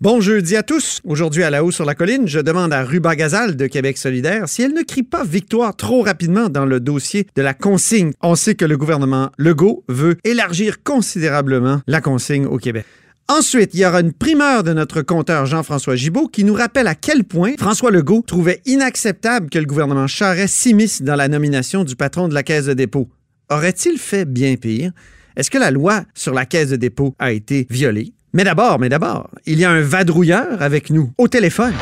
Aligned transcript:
Bon 0.00 0.22
jeudi 0.22 0.56
à 0.56 0.62
tous. 0.62 1.02
Aujourd'hui 1.04 1.42
à 1.42 1.50
la 1.50 1.62
haut 1.62 1.70
sur 1.70 1.84
la 1.84 1.94
colline, 1.94 2.26
je 2.26 2.40
demande 2.40 2.72
à 2.72 2.84
Ruba 2.84 3.14
Gazal 3.14 3.54
de 3.54 3.66
Québec 3.66 3.98
solidaire 3.98 4.48
si 4.48 4.62
elle 4.62 4.72
ne 4.72 4.80
crie 4.80 5.02
pas 5.02 5.24
victoire 5.24 5.76
trop 5.76 6.00
rapidement 6.00 6.48
dans 6.48 6.64
le 6.64 6.80
dossier 6.80 7.26
de 7.36 7.42
la 7.42 7.52
consigne. 7.52 8.12
On 8.22 8.34
sait 8.34 8.54
que 8.54 8.64
le 8.64 8.78
gouvernement 8.78 9.30
Legault 9.36 9.84
veut 9.88 10.16
élargir 10.24 10.82
considérablement 10.82 11.82
la 11.86 12.00
consigne 12.00 12.46
au 12.46 12.56
Québec. 12.56 12.86
Ensuite, 13.28 13.74
il 13.74 13.80
y 13.80 13.84
aura 13.84 14.00
une 14.00 14.14
primeur 14.14 14.62
de 14.62 14.72
notre 14.72 15.02
compteur 15.02 15.44
Jean-François 15.44 15.96
Gibault 15.96 16.28
qui 16.28 16.44
nous 16.44 16.54
rappelle 16.54 16.86
à 16.86 16.94
quel 16.94 17.24
point 17.24 17.52
François 17.58 17.90
Legault 17.90 18.24
trouvait 18.26 18.62
inacceptable 18.64 19.50
que 19.50 19.58
le 19.58 19.66
gouvernement 19.66 20.06
Charest 20.06 20.54
s'immisce 20.54 21.02
dans 21.02 21.14
la 21.14 21.28
nomination 21.28 21.84
du 21.84 21.94
patron 21.94 22.26
de 22.26 22.32
la 22.32 22.42
Caisse 22.42 22.64
de 22.64 22.72
dépôt. 22.72 23.10
Aurait-il 23.50 23.98
fait 23.98 24.24
bien 24.24 24.56
pire? 24.56 24.92
Est-ce 25.36 25.50
que 25.50 25.58
la 25.58 25.70
loi 25.70 26.04
sur 26.14 26.32
la 26.32 26.46
Caisse 26.46 26.70
de 26.70 26.76
dépôt 26.76 27.14
a 27.18 27.32
été 27.32 27.66
violée? 27.68 28.14
Mais 28.32 28.44
d'abord, 28.44 28.78
mais 28.78 28.88
d'abord, 28.88 29.28
il 29.46 29.58
y 29.58 29.64
a 29.64 29.70
un 29.70 29.80
vadrouilleur 29.80 30.62
avec 30.62 30.90
nous 30.90 31.12
au 31.18 31.26
téléphone. 31.26 31.74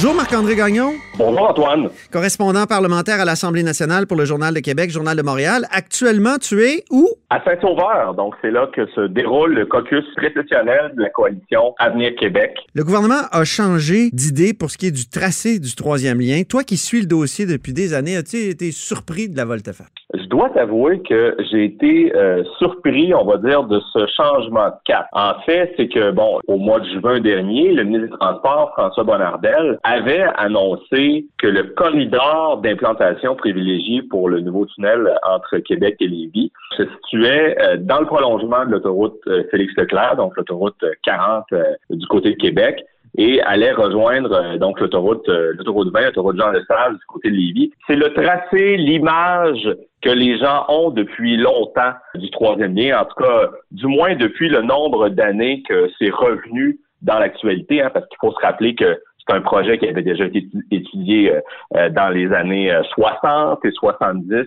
Bonjour 0.00 0.14
Marc-André 0.14 0.54
Gagnon. 0.54 0.92
Bonjour 1.16 1.50
Antoine. 1.50 1.88
Correspondant 2.12 2.66
parlementaire 2.66 3.20
à 3.20 3.24
l'Assemblée 3.24 3.64
nationale 3.64 4.06
pour 4.06 4.16
le 4.16 4.24
Journal 4.24 4.54
de 4.54 4.60
Québec, 4.60 4.90
Journal 4.90 5.16
de 5.16 5.22
Montréal. 5.22 5.66
Actuellement, 5.72 6.38
tu 6.38 6.62
es 6.62 6.84
où? 6.88 7.08
À 7.30 7.42
Saint-Sauveur. 7.42 8.14
Donc, 8.14 8.34
c'est 8.40 8.52
là 8.52 8.68
que 8.72 8.86
se 8.94 9.08
déroule 9.08 9.54
le 9.54 9.66
caucus 9.66 10.04
précessionnel 10.14 10.92
de 10.96 11.02
la 11.02 11.10
coalition 11.10 11.74
Avenir 11.80 12.12
Québec. 12.16 12.54
Le 12.74 12.84
gouvernement 12.84 13.26
a 13.32 13.42
changé 13.42 14.10
d'idée 14.12 14.54
pour 14.54 14.70
ce 14.70 14.78
qui 14.78 14.86
est 14.86 14.92
du 14.92 15.08
tracé 15.08 15.58
du 15.58 15.74
troisième 15.74 16.20
lien. 16.20 16.44
Toi 16.48 16.62
qui 16.62 16.76
suis 16.76 17.00
le 17.00 17.06
dossier 17.08 17.44
depuis 17.46 17.72
des 17.72 17.92
années, 17.92 18.16
as-tu 18.16 18.36
été 18.36 18.70
surpris 18.70 19.28
de 19.28 19.36
la 19.36 19.46
volte-face? 19.46 19.88
Dois 20.38 20.50
t'avouer 20.50 21.02
que 21.02 21.36
j'ai 21.50 21.64
été 21.64 22.14
euh, 22.14 22.44
surpris, 22.58 23.12
on 23.12 23.24
va 23.24 23.38
dire, 23.38 23.64
de 23.64 23.80
ce 23.92 24.06
changement 24.06 24.68
de 24.68 24.74
cap. 24.84 25.08
En 25.10 25.34
fait, 25.40 25.74
c'est 25.76 25.88
que, 25.88 26.12
bon, 26.12 26.38
au 26.46 26.58
mois 26.58 26.78
de 26.78 26.86
juin 27.00 27.18
dernier, 27.18 27.72
le 27.72 27.82
ministre 27.82 28.12
des 28.12 28.18
Transports, 28.20 28.70
François 28.74 29.02
Bonnardel, 29.02 29.80
avait 29.82 30.26
annoncé 30.36 31.26
que 31.38 31.48
le 31.48 31.64
corridor 31.64 32.58
d'implantation 32.58 33.34
privilégié 33.34 34.02
pour 34.02 34.28
le 34.28 34.38
nouveau 34.38 34.64
tunnel 34.66 35.12
entre 35.28 35.58
Québec 35.58 35.96
et 35.98 36.06
Lévis 36.06 36.52
se 36.76 36.84
situait 36.84 37.56
euh, 37.60 37.76
dans 37.76 37.98
le 37.98 38.06
prolongement 38.06 38.64
de 38.64 38.70
l'autoroute 38.70 39.18
euh, 39.26 39.42
Félix-Leclerc, 39.50 40.14
donc 40.18 40.36
l'autoroute 40.36 40.84
40 41.02 41.46
du 41.90 42.06
côté 42.06 42.30
de 42.30 42.36
Québec 42.36 42.84
et 43.18 43.42
allait 43.42 43.72
rejoindre 43.72 44.56
donc 44.58 44.80
l'autoroute 44.80 45.28
l'autoroute 45.28 45.92
20, 45.92 46.06
l'autoroute 46.06 46.38
Jean 46.38 46.50
Lesage 46.50 46.92
du 46.92 47.04
côté 47.06 47.30
de 47.30 47.34
Lévis. 47.34 47.72
C'est 47.86 47.96
le 47.96 48.14
tracé, 48.14 48.76
l'image 48.76 49.68
que 50.00 50.10
les 50.10 50.38
gens 50.38 50.64
ont 50.68 50.90
depuis 50.90 51.36
longtemps 51.36 51.92
du 52.14 52.30
troisième 52.30 52.74
lien, 52.74 53.00
en 53.00 53.04
tout 53.04 53.22
cas, 53.22 53.50
du 53.72 53.86
moins 53.86 54.14
depuis 54.14 54.48
le 54.48 54.62
nombre 54.62 55.08
d'années 55.08 55.62
que 55.68 55.90
c'est 55.98 56.10
revenu 56.10 56.78
dans 57.02 57.18
l'actualité, 57.18 57.82
hein, 57.82 57.90
parce 57.92 58.06
qu'il 58.08 58.18
faut 58.20 58.32
se 58.32 58.44
rappeler 58.44 58.74
que 58.74 58.98
c'est 59.26 59.34
un 59.34 59.40
projet 59.40 59.78
qui 59.78 59.88
avait 59.88 60.02
déjà 60.02 60.24
été 60.24 60.46
étudié 60.70 61.32
euh, 61.32 61.40
euh, 61.76 61.88
dans 61.90 62.08
les 62.08 62.32
années 62.32 62.72
60 62.94 63.58
euh, 63.64 63.68
et 63.68 63.72
70. 63.72 64.46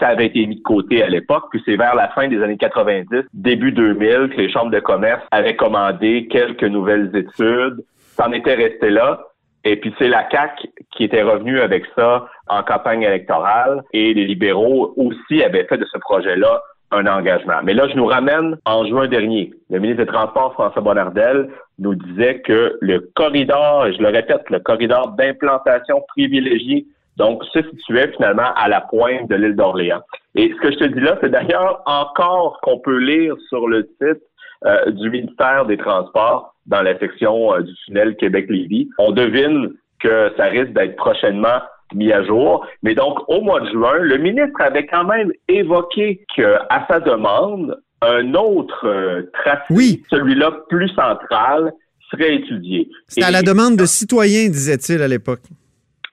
Ça 0.00 0.08
avait 0.08 0.26
été 0.26 0.46
mis 0.46 0.56
de 0.56 0.62
côté 0.62 1.02
à 1.02 1.08
l'époque, 1.08 1.46
puis 1.50 1.60
c'est 1.64 1.76
vers 1.76 1.96
la 1.96 2.08
fin 2.10 2.28
des 2.28 2.40
années 2.40 2.56
90, 2.56 3.24
début 3.32 3.72
2000, 3.72 4.30
que 4.30 4.36
les 4.36 4.50
chambres 4.50 4.70
de 4.70 4.78
commerce 4.78 5.22
avaient 5.32 5.56
commandé 5.56 6.28
quelques 6.30 6.64
nouvelles 6.64 7.10
études. 7.16 7.82
Ça 8.18 8.28
en 8.28 8.32
était 8.32 8.54
resté 8.54 8.90
là. 8.90 9.20
Et 9.64 9.76
puis 9.76 9.94
c'est 9.98 10.08
la 10.08 10.24
CAC 10.24 10.66
qui 10.92 11.04
était 11.04 11.22
revenue 11.22 11.60
avec 11.60 11.84
ça 11.96 12.26
en 12.48 12.62
campagne 12.62 13.02
électorale 13.02 13.82
et 13.92 14.14
les 14.14 14.24
libéraux 14.24 14.94
aussi 14.96 15.42
avaient 15.42 15.64
fait 15.64 15.78
de 15.78 15.84
ce 15.84 15.98
projet-là 15.98 16.62
un 16.90 17.06
engagement. 17.06 17.60
Mais 17.64 17.74
là, 17.74 17.86
je 17.88 17.94
nous 17.94 18.06
ramène 18.06 18.56
en 18.64 18.86
juin 18.86 19.08
dernier. 19.08 19.52
Le 19.70 19.78
ministre 19.78 20.04
des 20.04 20.10
Transports, 20.10 20.54
François 20.54 20.80
Bonnardel, 20.80 21.50
nous 21.78 21.94
disait 21.94 22.40
que 22.40 22.78
le 22.80 23.00
corridor, 23.14 23.86
et 23.86 23.92
je 23.92 24.00
le 24.00 24.08
répète, 24.08 24.48
le 24.48 24.60
corridor 24.60 25.08
d'implantation 25.18 26.02
privilégié, 26.08 26.86
donc, 27.16 27.44
se 27.52 27.60
situait 27.70 28.12
finalement 28.12 28.54
à 28.54 28.68
la 28.68 28.80
pointe 28.80 29.28
de 29.28 29.34
l'île 29.34 29.56
d'Orléans. 29.56 30.02
Et 30.36 30.52
ce 30.54 30.60
que 30.60 30.70
je 30.72 30.78
te 30.78 30.84
dis 30.84 31.00
là, 31.00 31.18
c'est 31.20 31.30
d'ailleurs 31.30 31.82
encore 31.84 32.60
qu'on 32.62 32.78
peut 32.78 32.98
lire 32.98 33.34
sur 33.48 33.66
le 33.66 33.82
site 34.00 34.22
euh, 34.66 34.90
du 34.90 35.08
ministère 35.10 35.66
des 35.66 35.76
Transports 35.76 36.52
dans 36.66 36.82
la 36.82 36.98
section 36.98 37.54
euh, 37.54 37.60
du 37.60 37.72
tunnel 37.86 38.16
Québec-Lévis. 38.16 38.88
On 38.98 39.12
devine 39.12 39.72
que 40.00 40.32
ça 40.36 40.46
risque 40.46 40.72
d'être 40.72 40.96
prochainement 40.96 41.60
mis 41.94 42.12
à 42.12 42.24
jour. 42.24 42.66
Mais 42.82 42.94
donc, 42.94 43.20
au 43.28 43.40
mois 43.40 43.60
de 43.60 43.70
juin, 43.70 43.98
le 43.98 44.18
ministre 44.18 44.60
avait 44.60 44.86
quand 44.86 45.04
même 45.04 45.30
évoqué 45.46 46.24
qu'à 46.34 46.86
sa 46.88 46.98
demande, 46.98 47.80
un 48.02 48.34
autre 48.34 48.86
euh, 48.86 49.30
tracé, 49.32 50.02
celui-là 50.10 50.50
plus 50.68 50.88
central, 50.88 51.72
serait 52.10 52.34
étudié. 52.34 52.88
C'était 53.06 53.26
à 53.26 53.30
la 53.30 53.42
demande 53.42 53.76
de 53.76 53.86
citoyens, 53.86 54.48
disait-il 54.48 55.02
à 55.02 55.08
l'époque. 55.08 55.42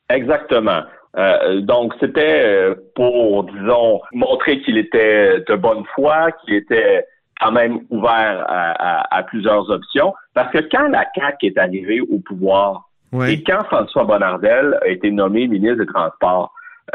Exactement. 0.09 0.83
Euh, 1.17 1.61
donc, 1.61 1.93
c'était 1.99 2.75
pour, 2.93 3.45
disons, 3.45 4.01
montrer 4.13 4.61
qu'il 4.61 4.77
était 4.77 5.39
de 5.47 5.55
bonne 5.55 5.83
foi, 5.95 6.31
qu'il 6.43 6.53
était 6.53 7.05
quand 7.39 7.51
même 7.51 7.79
ouvert 7.89 8.45
à, 8.47 9.23
plusieurs 9.23 9.69
options. 9.69 10.13
Parce 10.33 10.51
que 10.51 10.59
quand 10.71 10.87
la 10.87 11.05
CAQ 11.15 11.47
est 11.47 11.57
arrivée 11.57 12.01
au 12.01 12.19
pouvoir 12.19 12.89
et 13.27 13.43
quand 13.43 13.63
François 13.65 14.03
Bonnardel 14.03 14.77
a 14.81 14.87
été 14.87 15.11
nommé 15.11 15.47
ministre 15.47 15.79
des 15.79 15.85
Transports, 15.85 16.51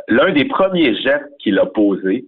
l'un 0.08 0.32
des 0.32 0.44
premiers 0.44 0.94
gestes 0.94 1.30
qu'il 1.38 1.58
a 1.58 1.66
posé, 1.66 2.24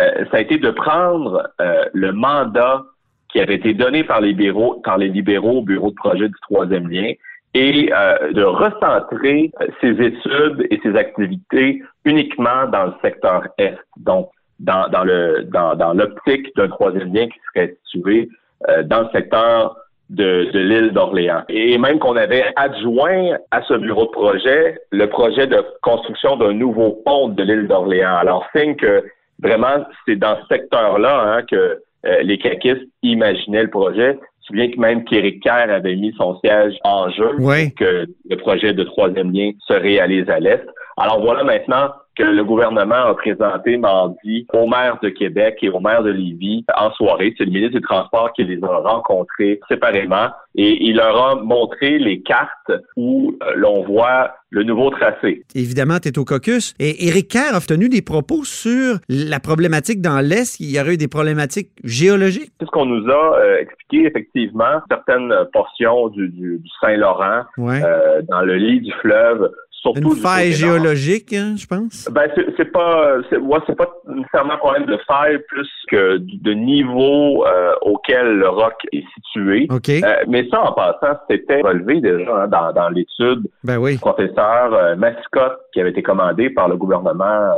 euh, 0.00 0.24
ça 0.30 0.38
a 0.38 0.40
été 0.40 0.58
de 0.58 0.70
prendre 0.70 1.48
euh, 1.60 1.84
le 1.92 2.12
mandat 2.12 2.82
qui 3.28 3.40
avait 3.40 3.56
été 3.56 3.74
donné 3.74 4.04
par 4.04 4.20
les 4.20 4.28
libéraux, 4.28 4.80
par 4.84 4.98
les 4.98 5.08
libéraux 5.08 5.58
au 5.58 5.62
bureau 5.62 5.90
de 5.90 5.94
projet 5.96 6.28
du 6.28 6.34
troisième 6.42 6.88
lien 6.88 7.12
et 7.52 7.92
euh, 7.92 8.32
de 8.32 8.42
recentrer 8.42 9.52
ses 9.80 9.90
études 9.90 10.66
et 10.70 10.80
ses 10.82 10.96
activités 10.96 11.82
uniquement 12.04 12.66
dans 12.66 12.86
le 12.86 12.92
secteur 13.02 13.46
Est. 13.58 13.78
Donc, 13.96 14.30
dans, 14.64 14.88
dans 14.88 15.04
le 15.04 15.44
dans, 15.56 15.74
dans 15.74 15.92
l'optique 15.92 16.46
d'un 16.56 16.68
troisième 16.68 17.12
lien 17.14 17.26
qui 17.26 17.38
serait 17.48 17.76
situé 17.90 18.28
euh, 18.68 18.82
dans 18.82 19.02
le 19.02 19.08
secteur 19.12 19.76
de, 20.10 20.50
de 20.52 20.58
l'île 20.58 20.92
d'Orléans. 20.92 21.42
Et 21.48 21.78
même 21.78 21.98
qu'on 21.98 22.16
avait 22.16 22.44
adjoint 22.56 23.36
à 23.50 23.62
ce 23.62 23.74
bureau 23.74 24.06
de 24.06 24.10
projet 24.10 24.78
le 24.90 25.06
projet 25.08 25.46
de 25.46 25.64
construction 25.82 26.36
d'un 26.36 26.52
nouveau 26.52 27.02
pont 27.04 27.28
de 27.28 27.42
l'île 27.42 27.68
d'Orléans. 27.68 28.16
Alors, 28.16 28.46
signe 28.54 28.76
que 28.76 29.04
vraiment, 29.42 29.76
c'est 30.06 30.16
dans 30.16 30.36
ce 30.40 30.46
secteur-là 30.54 31.14
hein, 31.26 31.42
que 31.50 31.80
euh, 32.06 32.22
les 32.22 32.38
caquistes 32.38 32.86
imaginaient 33.02 33.64
le 33.64 33.70
projet. 33.70 34.18
Je 34.46 34.52
me 34.52 34.58
souviens 34.58 34.70
que 34.70 34.80
même 34.80 35.04
qu'Éric 35.04 35.42
Kerr 35.42 35.70
avait 35.70 35.96
mis 35.96 36.12
son 36.18 36.38
siège 36.40 36.74
en 36.84 37.08
jeu 37.10 37.30
que 37.78 38.06
le 38.28 38.36
projet 38.36 38.74
de 38.74 38.84
troisième 38.84 39.32
lien 39.32 39.52
se 39.66 39.72
réalise 39.72 40.28
à 40.28 40.38
l'Est. 40.38 40.64
Alors 40.98 41.22
voilà 41.22 41.44
maintenant 41.44 41.88
que 42.16 42.22
le 42.22 42.44
gouvernement 42.44 43.06
a 43.06 43.14
présenté 43.14 43.76
mardi 43.76 44.46
au 44.52 44.66
maire 44.66 44.98
de 45.02 45.08
Québec 45.08 45.58
et 45.62 45.68
au 45.68 45.80
maire 45.80 46.02
de 46.02 46.10
Lévis 46.10 46.64
en 46.76 46.92
soirée. 46.92 47.34
C'est 47.36 47.44
le 47.44 47.50
ministre 47.50 47.78
du 47.78 47.82
Transport 47.82 48.32
qui 48.34 48.44
les 48.44 48.62
a 48.62 48.76
rencontrés 48.78 49.60
séparément 49.68 50.28
et 50.56 50.84
il 50.84 50.96
leur 50.96 51.30
a 51.30 51.34
montré 51.36 51.98
les 51.98 52.22
cartes 52.22 52.72
où 52.96 53.36
euh, 53.42 53.52
l'on 53.56 53.82
voit 53.84 54.34
le 54.50 54.62
nouveau 54.62 54.90
tracé. 54.90 55.42
Évidemment, 55.56 55.98
tu 55.98 56.08
es 56.08 56.18
au 56.18 56.24
caucus. 56.24 56.74
Et 56.78 57.08
Éric 57.08 57.28
Kerr 57.28 57.54
a 57.54 57.60
tenu 57.60 57.88
des 57.88 58.02
propos 58.02 58.44
sur 58.44 58.98
la 59.08 59.40
problématique 59.40 60.00
dans 60.00 60.20
l'Est. 60.20 60.60
Il 60.60 60.70
y 60.70 60.80
aurait 60.80 60.94
eu 60.94 60.96
des 60.96 61.08
problématiques 61.08 61.70
géologiques. 61.82 62.52
C'est 62.60 62.66
ce 62.66 62.70
qu'on 62.70 62.86
nous 62.86 63.10
a 63.10 63.38
euh, 63.40 63.58
expliqué, 63.58 64.06
effectivement. 64.06 64.80
Certaines 64.88 65.34
portions 65.52 66.08
du, 66.10 66.60
Saint-Laurent, 66.80 67.42
euh, 67.58 68.22
dans 68.28 68.42
le 68.42 68.54
lit 68.54 68.80
du 68.80 68.92
fleuve, 69.00 69.50
une 69.94 70.16
faille 70.16 70.52
géologique, 70.52 71.32
hein, 71.32 71.54
je 71.56 71.66
pense? 71.66 72.08
Ben 72.10 72.30
c'est 72.56 72.72
pas 72.72 73.16
c'est 73.28 73.38
ouais, 73.38 73.58
pas 73.76 73.88
nécessairement 74.08 74.54
un 74.54 74.58
problème 74.58 74.86
de 74.86 74.98
faille 75.06 75.38
plus 75.48 75.68
que 75.88 76.18
de 76.18 76.52
niveau 76.52 77.44
euh, 77.46 77.72
auquel 77.82 78.38
le 78.38 78.48
roc 78.48 78.74
est 78.92 79.04
situé. 79.14 79.68
Euh, 79.70 80.24
mais 80.28 80.48
ça 80.50 80.62
en 80.62 80.72
passant, 80.72 81.18
c'était 81.28 81.60
relevé 81.60 82.00
déjà 82.00 82.44
hein, 82.44 82.48
dans, 82.48 82.72
dans 82.72 82.88
l'étude 82.88 83.46
ben 83.62 83.78
oui. 83.78 83.94
du 83.94 83.98
professeur 83.98 84.72
euh, 84.72 84.96
Mascotte 84.96 85.58
qui 85.72 85.80
avait 85.80 85.90
été 85.90 86.02
commandé 86.02 86.50
par 86.50 86.68
le 86.68 86.76
gouvernement 86.76 87.50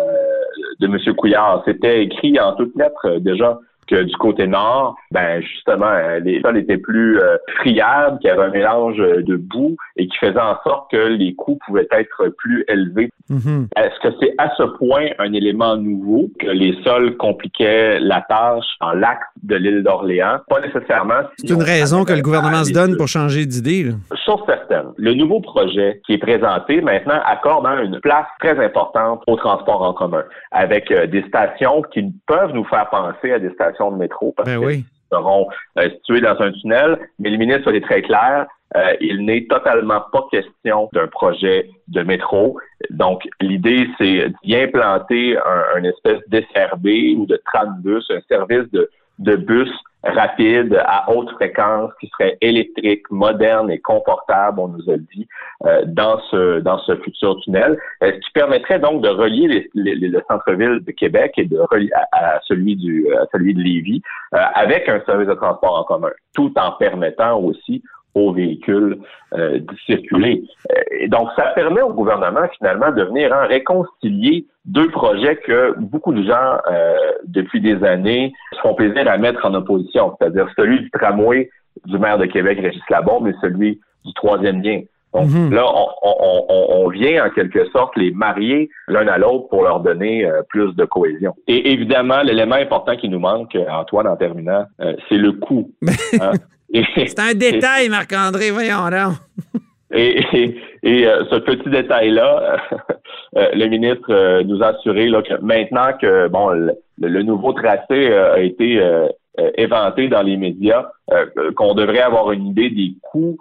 de 0.81 0.87
M. 0.87 1.15
Couillard. 1.17 1.63
C'était 1.65 2.05
écrit 2.05 2.39
en 2.41 2.55
toutes 2.55 2.77
lettres 2.77 3.19
déjà 3.19 3.59
que 3.87 4.03
du 4.03 4.15
côté 4.17 4.47
nord, 4.47 4.97
ben 5.11 5.41
justement, 5.41 5.87
euh, 5.87 6.19
les 6.21 6.41
sols 6.41 6.59
étaient 6.59 6.79
plus 6.79 7.21
euh, 7.21 7.37
friables, 7.61 8.19
qu'il 8.19 8.29
y 8.29 8.33
avait 8.33 8.45
un 8.45 8.51
mélange 8.51 8.99
de 8.99 9.37
boue 9.37 9.77
et 9.97 10.07
qui 10.07 10.17
faisait 10.19 10.41
en 10.41 10.57
sorte 10.65 10.91
que 10.91 10.97
les 10.97 11.35
coûts 11.35 11.59
pouvaient 11.67 11.89
être 11.91 12.29
plus 12.39 12.65
élevés. 12.69 13.11
Mm-hmm. 13.31 13.69
Est-ce 13.77 14.09
que 14.09 14.15
c'est 14.21 14.35
à 14.39 14.51
ce 14.57 14.63
point 14.79 15.07
un 15.19 15.33
élément 15.33 15.77
nouveau 15.77 16.31
que 16.39 16.47
les 16.47 16.77
sols 16.83 17.17
compliquaient 17.17 17.99
la 18.01 18.23
tâche 18.29 18.67
en 18.81 18.93
l'axe 18.93 19.27
de 19.43 19.57
l'île 19.57 19.83
d'Orléans? 19.83 20.39
Pas 20.49 20.61
nécessairement. 20.61 21.23
C'est 21.39 21.53
une 21.53 21.63
raison 21.63 22.05
que 22.05 22.13
le 22.13 22.23
gouvernement 22.23 22.65
se 22.65 22.73
donne 22.73 22.97
pour 22.97 23.09
changer 23.09 23.47
d'idée. 23.47 23.91
Chose 24.25 24.41
certaine, 24.47 24.93
le 24.97 25.15
nouveau 25.15 25.41
projet 25.41 26.01
qui 26.07 26.15
est 26.15 26.19
présenté 26.19 26.81
maintenant 26.81 27.21
accorde 27.25 27.67
hein, 27.67 27.83
une 27.83 28.01
place 28.01 28.27
très 28.41 28.59
importante 28.65 29.23
au 29.27 29.37
transport 29.37 29.83
en 29.83 29.93
commun, 29.93 30.25
avec 30.53 30.91
euh, 30.91 31.07
des 31.07 31.23
stations 31.29 31.83
qui 31.93 32.13
peuvent 32.27 32.53
nous 32.53 32.65
faire 32.65 32.89
penser 32.91 33.33
à 33.33 33.39
des 33.39 33.51
stations 33.51 33.76
de 33.91 33.97
métro. 33.97 34.33
Parce 34.37 34.49
ben 34.49 34.59
oui 34.59 34.85
seront 35.11 35.49
euh, 35.79 35.89
situés 35.91 36.21
dans 36.21 36.41
un 36.41 36.53
tunnel, 36.53 36.99
mais 37.19 37.31
le 37.31 37.37
ministre 37.37 37.73
est 37.73 37.81
très 37.81 38.03
clair. 38.03 38.47
Euh, 38.75 38.95
il 39.01 39.25
n'est 39.25 39.47
totalement 39.47 40.03
pas 40.13 40.27
question 40.31 40.89
d'un 40.93 41.07
projet 41.07 41.71
de 41.89 42.03
métro. 42.03 42.59
Donc, 42.91 43.23
l'idée, 43.41 43.89
c'est 43.99 44.33
d'y 44.43 44.57
implanter 44.57 45.37
un, 45.39 45.85
espèce 45.85 46.19
d'SRB 46.29 47.17
ou 47.17 47.27
de 47.27 47.41
bus, 47.83 48.05
un 48.11 48.21
service 48.29 48.71
de, 48.73 48.91
de 49.21 49.37
bus 49.37 49.71
rapide, 50.15 50.81
à 50.87 51.11
haute 51.11 51.31
fréquence, 51.33 51.91
qui 52.01 52.09
serait 52.09 52.37
électrique, 52.41 53.03
moderne 53.11 53.71
et 53.71 53.79
confortable, 53.79 54.61
on 54.61 54.69
nous 54.69 54.91
a 54.91 54.97
dit, 54.97 55.27
euh, 55.65 55.83
dans 55.87 56.21
ce 56.31 56.61
dans 56.61 56.79
ce 56.81 56.97
futur 56.97 57.39
tunnel, 57.41 57.79
euh, 58.03 58.13
ce 58.13 58.19
qui 58.19 58.31
permettrait 58.35 58.79
donc 58.79 59.03
de 59.03 59.09
relier 59.09 59.71
le 59.75 60.23
centre-ville 60.29 60.81
de 60.85 60.93
Québec 60.93 61.33
et 61.37 61.45
de 61.45 61.59
relier 61.71 61.91
à, 62.13 62.41
celui 62.45 62.77
du 62.77 63.07
à 63.15 63.27
celui 63.33 63.55
de 63.55 63.61
Lévis 63.61 64.03
euh, 64.35 64.39
avec 64.55 64.89
un 64.89 65.01
service 65.07 65.29
de 65.29 65.35
transport 65.35 65.79
en 65.81 65.85
commun, 65.85 66.11
tout 66.35 66.53
en 66.57 66.73
permettant 66.73 67.39
aussi 67.39 67.83
aux 68.17 68.33
véhicules 68.33 68.99
euh, 69.35 69.61
de 69.61 69.77
circuler. 69.85 70.43
Et 70.99 71.07
donc, 71.07 71.29
ça 71.37 71.49
permet 71.55 71.83
au 71.83 71.93
gouvernement 71.93 72.49
finalement 72.57 72.91
de 72.91 73.03
venir 73.03 73.33
hein, 73.33 73.47
réconcilier 73.47 74.47
deux 74.65 74.89
projets 74.89 75.37
que 75.37 75.75
beaucoup 75.79 76.15
de 76.15 76.23
gens, 76.23 76.57
euh, 76.71 76.97
depuis 77.27 77.61
des 77.61 77.85
années, 77.85 78.33
se 78.55 78.61
font 78.61 78.75
plaisir 78.75 79.07
à 79.07 79.19
mettre 79.19 79.45
en 79.45 79.53
opposition, 79.53 80.17
c'est-à-dire 80.19 80.49
celui 80.57 80.81
du 80.81 80.91
tramway 80.91 81.51
du 81.85 81.99
maire 81.99 82.17
de 82.17 82.25
Québec, 82.25 82.59
Régis 82.59 82.83
Labombe, 82.89 83.29
et 83.29 83.35
celui 83.43 83.81
du 84.07 84.15
troisième 84.15 84.63
lien. 84.63 84.81
Donc 85.13 85.29
mhm. 85.29 85.53
là, 85.53 85.67
on, 86.03 86.89
vient 86.89 87.27
en 87.27 87.31
quelque 87.31 87.69
sorte 87.71 87.97
les 87.97 88.13
marier 88.13 88.71
l'un 88.89 89.07
à 89.09 89.19
l'autre 89.19 89.49
pour 89.49 89.63
leur 89.63 89.81
donner 89.81 90.25
euh, 90.25 90.41
plus 90.49 90.75
de 90.75 90.85
cohésion. 90.87 91.35
Et 91.47 91.73
évidemment, 91.73 92.23
l'élément 92.23 92.57
important 92.57 92.97
qui 92.97 93.11
nous 93.11 93.19
manque, 93.19 93.57
Antoine, 93.71 94.07
en 94.07 94.17
terminant, 94.17 94.65
c'est 95.09 95.19
le 95.19 95.33
coût. 95.33 95.71
Hein? 96.21 96.33
C'est 96.97 97.19
un 97.19 97.35
détail, 97.35 97.89
Marc-André, 97.89 98.51
voyons 98.51 98.87
là. 98.89 99.11
Et, 99.93 100.21
et, 100.83 101.07
euh, 101.07 101.25
ce 101.31 101.37
petit 101.37 101.71
détail-là, 101.71 102.59
euh, 103.37 103.49
le 103.55 103.67
ministre 103.67 104.11
euh, 104.11 104.43
nous 104.43 104.63
a 104.63 104.69
assuré 104.69 105.09
là, 105.09 105.23
que 105.23 105.41
maintenant 105.41 105.93
que 106.01 106.29
bon 106.29 106.51
le, 106.99 107.23
nouveau 107.23 107.53
tracé 107.53 108.13
a 108.13 108.41
été 108.41 108.83
éventé 109.59 110.09
dans 110.09 110.23
les 110.23 110.37
médias, 110.39 110.87
qu'on 111.57 111.75
devrait 111.75 112.01
avoir 112.01 112.33
une 112.33 112.47
idée 112.47 112.71
des 112.71 112.95
coûts 113.03 113.37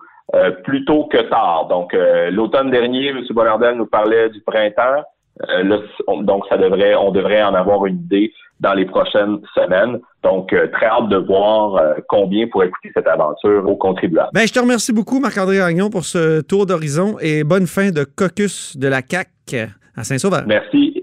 plus 0.65 0.83
tôt 0.83 1.05
que 1.05 1.21
tard. 1.29 1.67
Donc 1.69 1.95
l'automne 2.31 2.69
dernier, 2.69 3.07
M. 3.09 3.23
Bonardel 3.29 3.75
nous 3.75 3.85
parlait 3.85 4.29
du 4.29 4.41
printemps. 4.41 5.03
donc 6.21 6.45
ça 6.49 6.57
devrait, 6.57 6.95
on 6.95 7.11
devrait 7.11 7.43
en 7.43 7.53
avoir 7.53 7.85
une 7.85 7.99
idée 7.99 8.33
dans 8.59 8.73
les 8.73 8.85
prochaines 8.85 9.39
semaines. 9.53 9.99
Donc, 10.23 10.53
euh, 10.53 10.67
très 10.71 10.87
hâte 10.87 11.09
de 11.09 11.17
voir 11.17 11.75
euh, 11.75 11.93
combien 12.07 12.47
pourrait 12.47 12.69
coûter 12.69 12.91
cette 12.95 13.07
aventure 13.07 13.67
aux 13.69 13.75
contribuables. 13.75 14.29
Ben, 14.33 14.47
je 14.47 14.53
te 14.53 14.59
remercie 14.59 14.93
beaucoup, 14.93 15.19
Marc-André 15.19 15.59
Agnon, 15.59 15.89
pour 15.89 16.05
ce 16.05 16.41
tour 16.41 16.65
d'horizon 16.65 17.17
et 17.21 17.43
bonne 17.43 17.67
fin 17.67 17.91
de 17.91 18.03
caucus 18.03 18.77
de 18.77 18.87
la 18.87 19.01
CAC 19.01 19.27
à 19.95 20.03
Saint-Sauveur. 20.03 20.43
Merci. 20.47 20.94